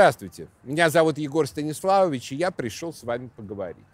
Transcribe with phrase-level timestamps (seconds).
[0.00, 3.84] Здравствуйте, меня зовут Егор Станиславович, и я пришел с вами поговорить.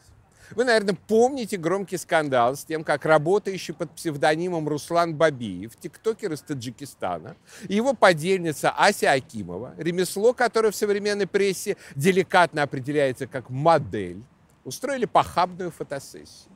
[0.52, 6.42] Вы, наверное, помните громкий скандал с тем, как работающий под псевдонимом Руслан Бабиев, тиктокер из
[6.42, 7.34] Таджикистана,
[7.68, 14.22] и его подельница Ася Акимова, ремесло, которое в современной прессе деликатно определяется как модель,
[14.62, 16.55] устроили похабную фотосессию.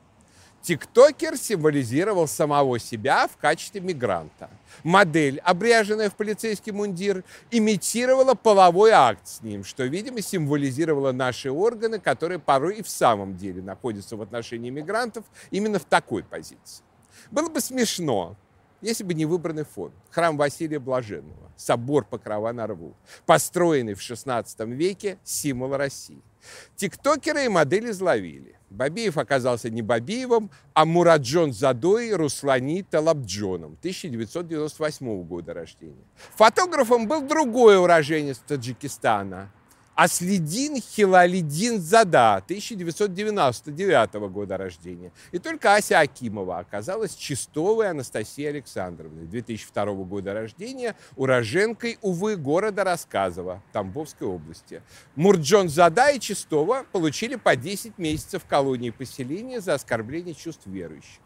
[0.61, 4.49] Тиктокер символизировал самого себя в качестве мигранта.
[4.83, 11.99] Модель, обряженная в полицейский мундир, имитировала половой акт с ним, что, видимо, символизировало наши органы,
[11.99, 16.83] которые порой и в самом деле находятся в отношении мигрантов именно в такой позиции.
[17.31, 18.35] Было бы смешно,
[18.81, 19.91] если бы не выбранный фон.
[20.09, 22.95] Храм Василия Блаженного, собор Покрова на рву,
[23.25, 26.21] построенный в XVI веке, символ России.
[26.75, 28.55] Тиктокеры и модели зловили.
[28.69, 36.05] Бабиев оказался не Бабиевым, а Мураджон Задой Руслани Талабджоном, 1998 года рождения.
[36.35, 39.51] Фотографом был другой уроженец Таджикистана,
[39.95, 45.11] Аслидин Хилалидин Зада, 1999 года рождения.
[45.31, 53.61] И только Ася Акимова оказалась Чистовой Анастасией Александровной, 2002 года рождения, уроженкой, увы, города Рассказово,
[53.73, 54.81] Тамбовской области.
[55.15, 61.19] Мурджон Зада и Чистова получили по 10 месяцев колонии поселения за оскорбление чувств верующих.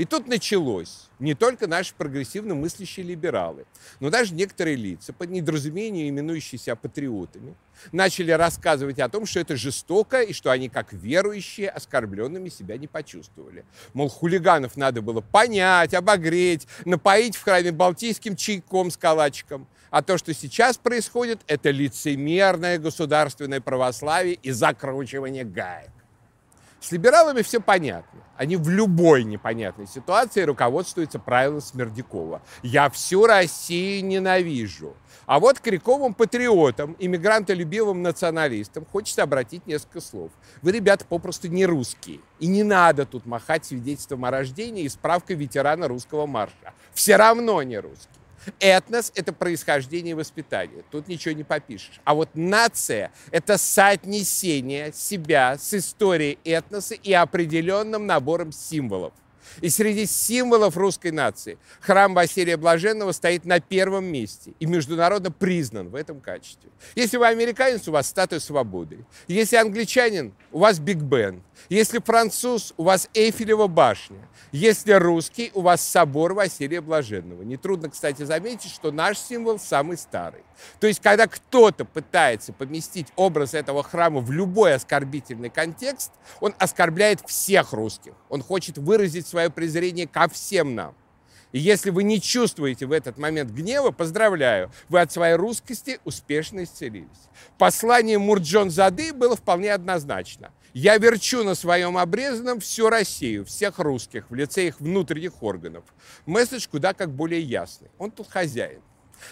[0.00, 1.10] И тут началось.
[1.18, 3.66] Не только наши прогрессивно мыслящие либералы,
[4.00, 7.54] но даже некоторые лица, под недоразумением именующиеся патриотами,
[7.92, 12.86] начали рассказывать о том, что это жестоко и что они, как верующие, оскорбленными себя не
[12.86, 13.66] почувствовали.
[13.92, 19.68] Мол, хулиганов надо было понять, обогреть, напоить в храме балтийским чайком с калачиком.
[19.90, 25.90] А то, что сейчас происходит, это лицемерное государственное православие и закручивание гаек.
[26.80, 28.20] С либералами все понятно.
[28.36, 32.40] Они в любой непонятной ситуации руководствуются правилом Смердякова.
[32.62, 34.96] «Я всю Россию ненавижу».
[35.26, 40.32] А вот к криковым патриотам, иммигрантолюбивым националистам хочется обратить несколько слов.
[40.62, 42.20] Вы, ребята, попросту не русские.
[42.38, 46.72] И не надо тут махать свидетельством о рождении и справкой ветерана русского марша.
[46.94, 48.19] Все равно не русские.
[48.58, 50.84] Этнос– это происхождение и воспитание.
[50.90, 52.00] Тут ничего не попишешь.
[52.04, 59.12] А вот нация– это соотнесение себя с историей этноса и определенным набором символов.
[59.60, 65.88] И среди символов русской нации храм Василия Блаженного стоит на первом месте и международно признан
[65.88, 66.70] в этом качестве.
[66.94, 69.04] Если вы американец, у вас статуя свободы.
[69.28, 71.42] Если англичанин, у вас Биг Бен.
[71.68, 74.28] Если француз, у вас Эйфелева башня.
[74.52, 77.42] Если русский, у вас собор Василия Блаженного.
[77.42, 80.42] Нетрудно, кстати, заметить, что наш символ самый старый.
[80.80, 87.20] То есть, когда кто-то пытается поместить образ этого храма в любой оскорбительный контекст, он оскорбляет
[87.26, 88.12] всех русских.
[88.28, 90.94] Он хочет выразить свое презрение ко всем нам.
[91.52, 96.64] И если вы не чувствуете в этот момент гнева, поздравляю, вы от своей русскости успешно
[96.64, 97.08] исцелились.
[97.58, 100.52] Послание Мурджон Зады было вполне однозначно.
[100.72, 105.84] Я верчу на своем обрезанном всю Россию, всех русских, в лице их внутренних органов.
[106.26, 107.88] Месседж куда как более ясный.
[107.98, 108.80] Он тут хозяин.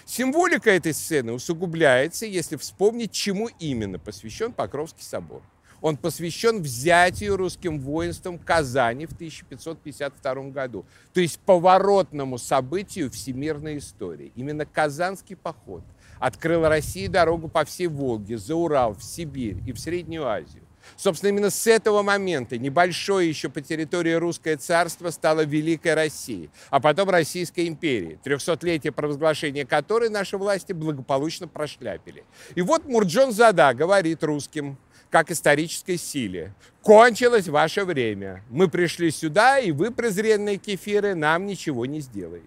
[0.05, 5.43] Символика этой сцены усугубляется, если вспомнить, чему именно посвящен Покровский собор.
[5.81, 14.33] Он посвящен взятию русским воинством Казани в 1552 году, то есть поворотному событию всемирной истории.
[14.35, 15.83] Именно Казанский поход
[16.19, 20.63] открыл России дорогу по всей Волге, за Урал, в Сибирь и в Среднюю Азию.
[20.97, 26.81] Собственно, именно с этого момента небольшое еще по территории русское царство стало Великой Россией, а
[26.81, 32.25] потом Российской империей, трехсотлетие провозглашения которой наши власти благополучно прошляпили.
[32.55, 34.79] И вот Мурджон Зада говорит русским,
[35.11, 36.55] как исторической силе.
[36.83, 38.43] Кончилось ваше время.
[38.51, 42.47] Мы пришли сюда, и вы, презренные кефиры, нам ничего не сделаете.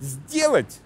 [0.00, 0.80] Сделать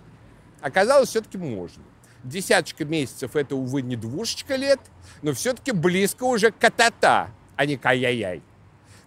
[0.61, 1.83] оказалось все-таки можно.
[2.23, 4.81] Десяточка месяцев это, увы, не двушечка лет,
[5.21, 8.43] но все-таки близко уже к та а не к ай-яй-яй.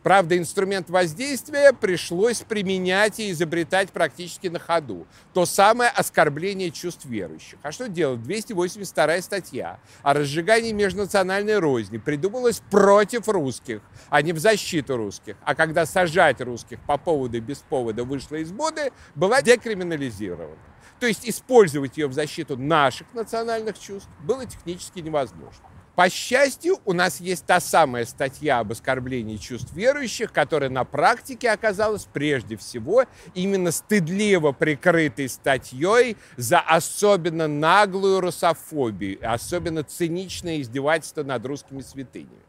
[0.03, 5.05] Правда, инструмент воздействия пришлось применять и изобретать практически на ходу.
[5.33, 7.59] То самое оскорбление чувств верующих.
[7.63, 8.21] А что делать?
[8.23, 15.35] 282 статья о разжигании межнациональной розни придумалась против русских, а не в защиту русских.
[15.44, 20.57] А когда сажать русских по поводу и без повода вышла из моды, была декриминализирована.
[20.99, 25.65] То есть использовать ее в защиту наших национальных чувств было технически невозможно.
[25.97, 31.49] По счастью, у нас есть та самая статья об оскорблении чувств верующих, которая на практике
[31.49, 41.44] оказалась прежде всего именно стыдливо прикрытой статьей за особенно наглую русофобию, особенно циничное издевательство над
[41.47, 42.44] русскими святынями.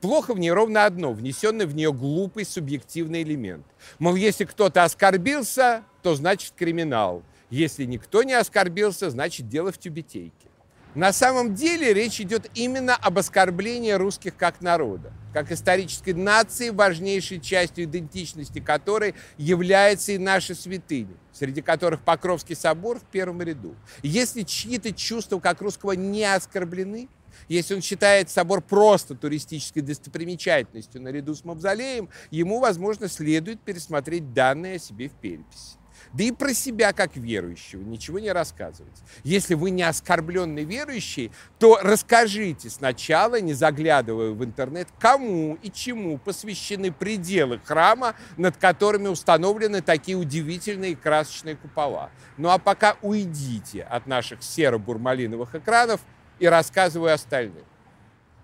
[0.00, 3.66] Плохо в ней ровно одно, внесенный в нее глупый субъективный элемент.
[3.98, 7.22] Мол, если кто-то оскорбился, то значит криминал.
[7.50, 10.48] Если никто не оскорбился, значит дело в тюбетейке.
[10.94, 17.40] На самом деле речь идет именно об оскорблении русских как народа, как исторической нации, важнейшей
[17.40, 23.74] частью идентичности которой является и наша святыня, среди которых Покровский собор в первом ряду.
[24.04, 27.08] Если чьи-то чувства как русского не оскорблены,
[27.48, 34.76] если он считает собор просто туристической достопримечательностью наряду с мавзолеем, ему, возможно, следует пересмотреть данные
[34.76, 35.76] о себе в переписи.
[36.12, 39.02] Да и про себя как верующего ничего не рассказывать.
[39.22, 46.18] Если вы не оскорбленный верующий, то расскажите сначала, не заглядывая в интернет, кому и чему
[46.18, 52.10] посвящены пределы храма, над которыми установлены такие удивительные красочные купола.
[52.36, 56.00] Ну а пока уйдите от наших серо-бурмалиновых экранов
[56.38, 57.64] и рассказываю остальным.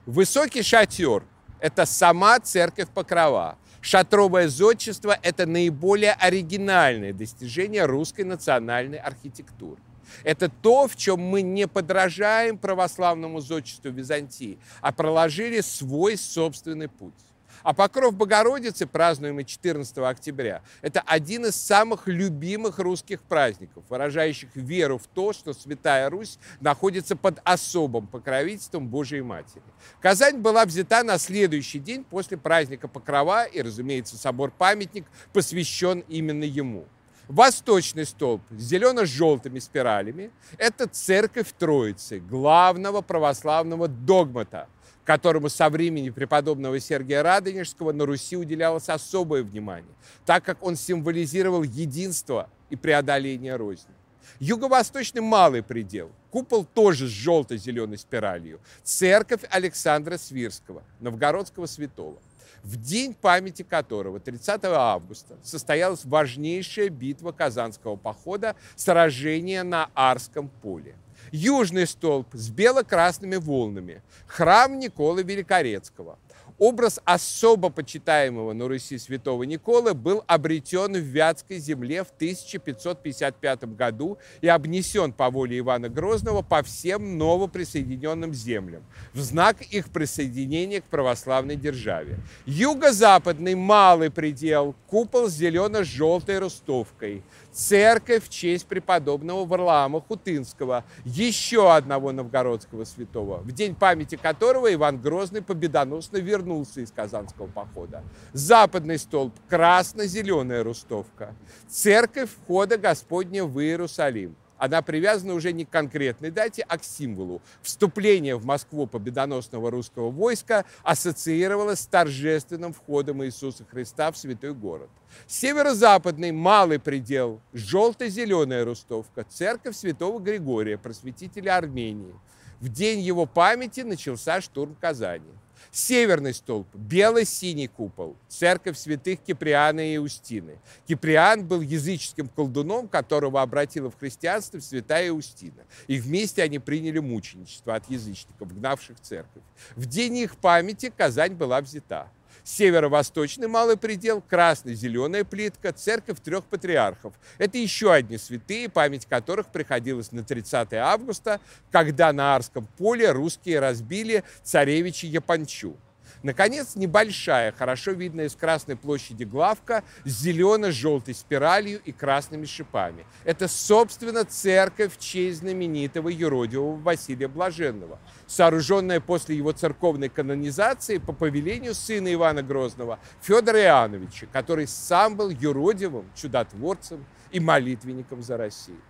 [0.07, 1.25] Высокий шатер–
[1.61, 9.81] это сама церковь Покрова– Шатровое зодчество– это наиболее оригинальное достижение русской национальной архитектуры.
[10.23, 17.15] Это то, в чем мы не подражаем православному зодчеству Византии, а проложили свой собственный путь.
[17.63, 24.97] А Покров Богородицы, празднуемый 14 октября, это один из самых любимых русских праздников, выражающих веру
[24.99, 29.63] в то, что Святая Русь находится под особым покровительством Божией Матери.
[30.01, 36.87] Казань была взята на следующий день после праздника Покрова, и, разумеется, собор-памятник посвящен именно ему.
[37.29, 44.67] Восточный столб с зелено-желтыми спиралями– это церковь Троицы, главного православного догмата–
[45.11, 49.93] которому со времени преподобного Сергия Радонежского на Руси уделялось особое внимание,
[50.25, 53.93] так как он символизировал единство и преодоление розни.
[54.39, 56.13] Юго-восточный малый предел.
[56.31, 58.61] Купол тоже с желто-зеленой спиралью.
[58.85, 62.21] Церковь Александра Свирского, новгородского святого
[62.63, 70.95] в день памяти которого, 30 августа, состоялась важнейшая битва Казанского похода, сражение на Арском поле
[71.33, 76.19] южный столб с бело-красными волнами, храм Николы Великорецкого.
[76.61, 84.19] Образ особо почитаемого на Руси святого Николы был обретен в Вятской земле в 1555 году
[84.43, 88.83] и обнесен по воле Ивана Грозного по всем новоприсоединенным землям
[89.15, 92.19] в знак их присоединения к православной державе.
[92.45, 102.13] Юго-западный малый предел, купол с зелено-желтой рустовкой– церковь в честь преподобного Варлаама Хутынского, еще одного
[102.13, 108.03] новгородского святого, в день памяти которого Иван Грозный победоносно вернулся из Казанского похода.
[108.33, 111.35] Западный столб– красно-зеленая рустовка.
[111.69, 117.41] Церковь входа Господня в Иерусалим она привязана уже не к конкретной дате, а к символу.
[117.63, 124.91] Вступление в Москву победоносного русского войска ассоциировалось с торжественным входом Иисуса Христа в святой город.
[125.27, 132.15] Северо-западный малый предел, желто-зеленая рустовка, церковь святого Григория, просветителя Армении.
[132.61, 135.33] В день его памяти начался штурм Казани.
[135.71, 140.59] Северный столб, бело-синий купол, церковь святых Киприана и Иустины.
[140.87, 145.63] Киприан был языческим колдуном, которого обратила в христианство святая Иустина.
[145.87, 149.43] И вместе они приняли мученичество от язычников, гнавших церковь.
[149.77, 152.09] В день их памяти Казань была взята.
[152.45, 157.15] Северо-восточный малый предел, красный-зеленая плитка, церковь трех патриархов.
[157.39, 163.61] Это еще одни святые, память которых приходилась на 30 августа, когда на Арском поле русские
[163.61, 165.77] разбили царевича Япончу.
[166.23, 173.07] Наконец, небольшая, хорошо видная из Красной площади главка с зелено-желтой спиралью и красными шипами.
[173.25, 181.15] Это, собственно, церковь в честь знаменитого юродивого Василия Блаженного, сооруженная после его церковной канонизации по
[181.15, 188.81] повелению сына Ивана Грозного Федора Иоанновича, который сам был юродивым, чудотворцем и молитвенником за Россию.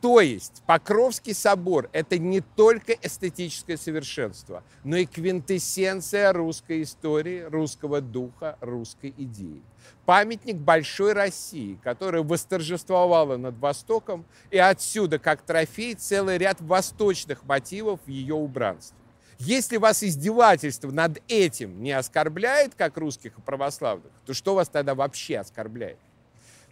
[0.00, 8.00] То есть Покровский собор– это не только эстетическое совершенство, но и квинтэссенция русской истории, русского
[8.00, 9.62] духа, русской идеи.
[10.04, 18.00] Памятник большой России, которая восторжествовала над Востоком, и отсюда, как трофей, целый ряд восточных мотивов
[18.04, 18.98] в ее убранстве.
[19.38, 24.94] Если вас издевательство над этим не оскорбляет, как русских и православных, то что вас тогда
[24.94, 25.98] вообще оскорбляет?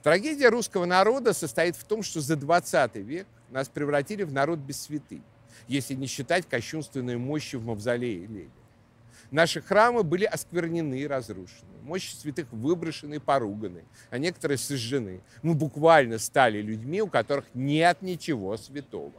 [0.05, 4.83] Трагедия русского народа состоит в том, что за 20 век нас превратили в народ без
[4.83, 5.23] святынь,
[5.67, 8.51] если не считать кощунственной мощи в мавзолее Ленина.
[9.31, 11.71] Наши храмы были осквернены и разрушены.
[11.85, 15.23] Мощи святых выброшены и поруганы, а некоторые сожжены.
[15.43, 19.15] Мы буквально стали людьми, у которых нет ничего святого.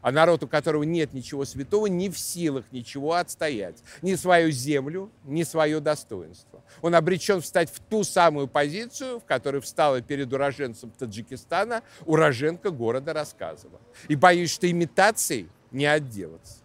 [0.00, 3.76] А народ, у которого нет ничего святого, не в силах ничего отстоять.
[4.02, 6.62] Ни свою землю, ни свое достоинство.
[6.82, 13.12] Он обречен встать в ту самую позицию, в которой встала перед уроженцем Таджикистана уроженка города
[13.12, 13.80] Рассказова.
[14.08, 16.58] И боюсь, что имитацией не отделаться.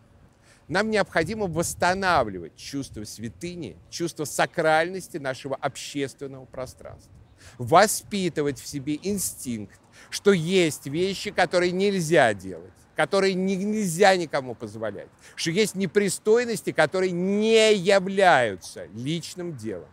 [0.67, 7.11] Нам необходимо восстанавливать чувство святыни, чувство сакральности нашего общественного пространства.
[7.57, 15.51] Воспитывать в себе инстинкт, что есть вещи, которые нельзя делать, которые нельзя никому позволять, что
[15.51, 19.89] есть непристойности, которые не являются личным делом.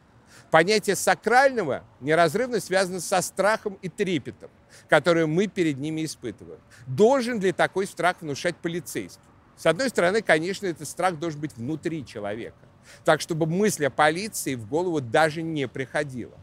[0.50, 4.50] Понятие сакрального неразрывно связано со страхом и трепетом,
[4.88, 6.60] которые мы перед ними испытываем.
[6.86, 9.22] Должен ли такой страх внушать полицейский?
[9.56, 12.56] С одной стороны, конечно, этот страх должен быть внутри человека,
[13.04, 16.36] так чтобы мысль о полиции в голову даже не приходила.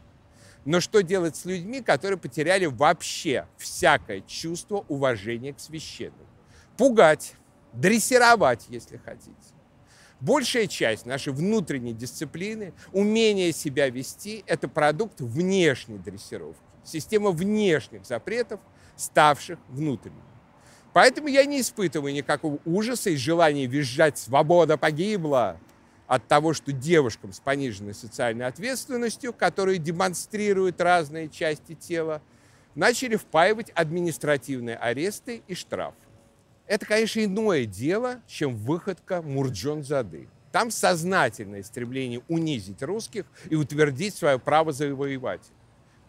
[0.64, 6.27] Но что делать с людьми, которые потеряли вообще всякое чувство уважения к священному?
[6.78, 7.34] Пугать,
[7.72, 9.34] дрессировать, если хотите.
[10.20, 18.60] Большая часть нашей внутренней дисциплины, умение себя вести– это продукт внешней дрессировки, система внешних запретов,
[18.94, 20.22] ставших внутренними.
[20.92, 25.60] Поэтому я не испытываю никакого ужаса и желания визжать «свобода погибла»
[26.06, 32.22] от того, что девушкам с пониженной социальной ответственностью, которые демонстрируют разные части тела,
[32.76, 36.07] начали впаивать административные аресты и штрафы.
[36.68, 40.28] Это, конечно, иное дело, чем выходка Мурджон-Зады.
[40.52, 45.50] Там сознательное стремление унизить русских и утвердить свое право завоевать.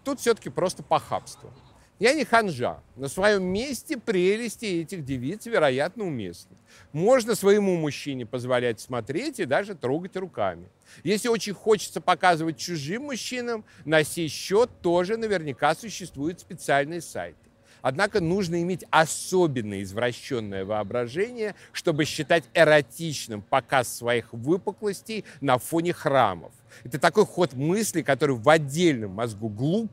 [0.03, 1.49] Тут все-таки просто похабство.
[1.97, 2.81] Я не ханжа.
[2.97, 6.57] На своем месте прелести этих девиц, вероятно, уместны.
[6.91, 10.69] Можно своему мужчине позволять смотреть и даже трогать руками.
[11.03, 17.48] Если очень хочется показывать чужим мужчинам, на сей счет тоже наверняка существуют специальные сайты.
[17.81, 26.51] Однако нужно иметь особенно извращенное воображение, чтобы считать эротичным показ своих выпуклостей на фоне храмов.
[26.83, 29.91] Это такой ход мысли, который в отдельном мозгу глуп,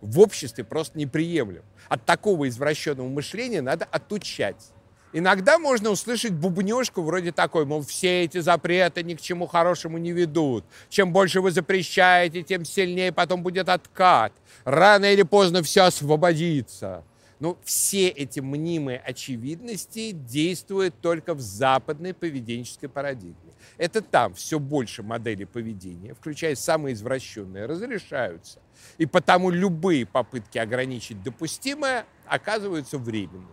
[0.00, 1.62] в обществе просто неприемлем.
[1.88, 4.72] От такого извращенного мышления надо отучать.
[5.12, 10.12] Иногда можно услышать бубнежку вроде такой, мол, все эти запреты ни к чему хорошему не
[10.12, 10.64] ведут.
[10.90, 14.32] Чем больше вы запрещаете, тем сильнее потом будет откат.
[14.64, 17.02] Рано или поздно все освободится.
[17.38, 23.52] Но все эти мнимые очевидности действуют только в западной поведенческой парадигме.
[23.76, 28.60] Это там все больше моделей поведения, включая самые извращенные, разрешаются.
[28.96, 33.48] И потому любые попытки ограничить допустимое оказываются временными.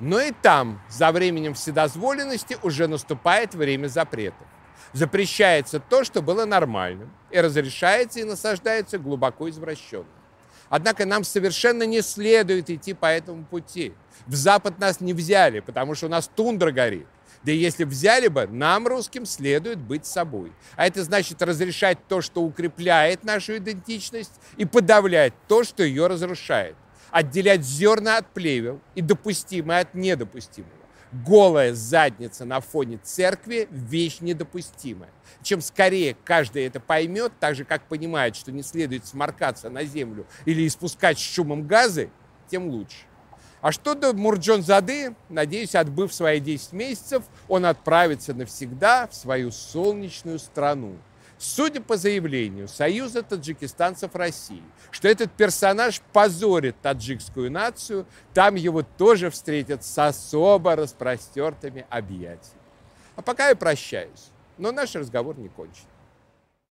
[0.00, 4.46] Но и там за временем вседозволенности уже наступает время запретов.
[4.92, 10.06] Запрещается то, что было нормальным, и разрешается и насаждается глубоко извращенным.
[10.68, 13.94] Однако нам совершенно не следует идти по этому пути.
[14.26, 17.06] В Запад нас не взяли, потому что у нас тундра горит.
[17.42, 20.52] Да и если взяли бы, нам, русским, следует быть собой.
[20.76, 26.74] А это значит разрешать то, что укрепляет нашу идентичность, и подавлять то, что ее разрушает.
[27.10, 30.77] Отделять зерна от плевел и допустимое от недопустимого
[31.12, 35.10] голая задница на фоне церкви– вещь недопустимая.
[35.42, 40.26] Чем скорее каждый это поймет, так же, как понимает, что не следует сморкаться на землю
[40.44, 42.10] или испускать шумом газы,
[42.48, 42.98] тем лучше.
[43.60, 49.50] А что до Мурджон Зады, надеюсь, отбыв свои 10 месяцев, он отправится навсегда в свою
[49.50, 50.96] солнечную страну–
[51.38, 59.30] Судя по заявлению Союза таджикистанцев России, что этот персонаж позорит таджикскую нацию, там его тоже
[59.30, 62.58] встретят с особо распростертыми объятиями.
[63.14, 65.84] А пока я прощаюсь, но наш разговор не кончен.